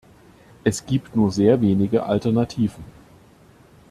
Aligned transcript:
Es 0.63 0.83
gibt 0.87 1.15
nur 1.15 1.29
sehr 1.31 1.61
wenige 1.61 2.01
Alternativen. 2.07 2.83